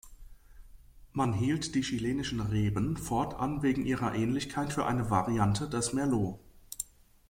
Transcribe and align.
Man 1.13 1.31
hielt 1.31 1.75
die 1.75 1.81
chilenischen 1.83 2.39
Reben 2.39 2.97
fortan 2.97 3.61
wegen 3.61 3.85
ihrer 3.85 4.15
Ähnlichkeit 4.15 4.73
für 4.73 4.87
eine 4.87 5.11
Variante 5.11 5.69
des 5.69 5.93
Merlot. 5.93 6.39